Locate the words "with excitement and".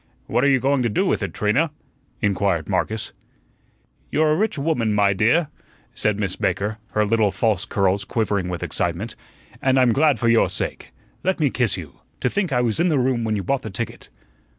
8.49-9.77